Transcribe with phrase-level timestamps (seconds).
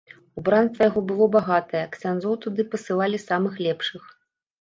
[0.41, 4.09] Убранства яго было багатае, ксяндзоў туды пасылалі самых лепшых.